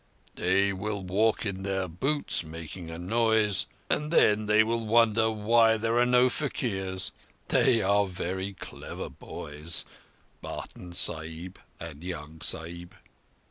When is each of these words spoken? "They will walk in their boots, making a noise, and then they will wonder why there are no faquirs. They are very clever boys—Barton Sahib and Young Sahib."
"They 0.33 0.73
will 0.73 1.03
walk 1.03 1.45
in 1.45 1.61
their 1.61 1.87
boots, 1.87 2.43
making 2.43 2.89
a 2.89 2.97
noise, 2.97 3.67
and 3.87 4.09
then 4.11 4.47
they 4.47 4.63
will 4.63 4.83
wonder 4.83 5.29
why 5.29 5.77
there 5.77 5.99
are 5.99 6.07
no 6.07 6.27
faquirs. 6.27 7.11
They 7.49 7.83
are 7.83 8.07
very 8.07 8.53
clever 8.55 9.09
boys—Barton 9.11 10.93
Sahib 10.93 11.59
and 11.79 12.03
Young 12.03 12.41
Sahib." 12.41 12.95